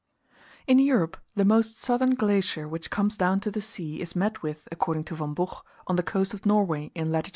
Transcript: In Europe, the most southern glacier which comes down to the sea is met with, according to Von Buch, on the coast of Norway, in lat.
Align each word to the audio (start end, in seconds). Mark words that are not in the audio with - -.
In 0.65 0.79
Europe, 0.79 1.15
the 1.35 1.45
most 1.45 1.77
southern 1.77 2.15
glacier 2.15 2.67
which 2.67 2.89
comes 2.89 3.17
down 3.17 3.39
to 3.41 3.51
the 3.51 3.61
sea 3.61 4.01
is 4.01 4.15
met 4.15 4.41
with, 4.41 4.67
according 4.71 5.03
to 5.03 5.15
Von 5.15 5.35
Buch, 5.35 5.63
on 5.85 5.95
the 5.95 6.01
coast 6.01 6.33
of 6.33 6.43
Norway, 6.43 6.91
in 6.95 7.11
lat. 7.11 7.29